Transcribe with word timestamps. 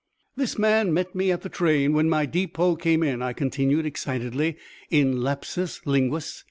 "This 0.35 0.57
man 0.57 0.95
met 0.95 1.13
me 1.13 1.31
at 1.31 1.43
the 1.43 1.47
train 1.49 1.93
when 1.93 2.09
my 2.09 2.25
depot 2.25 2.75
came 2.75 3.03
in," 3.03 3.21
I 3.21 3.33
continued, 3.33 3.85
excitedly, 3.85 4.57
in 4.89 5.21
lapsus 5.21 5.79
linguæ. 5.85 6.39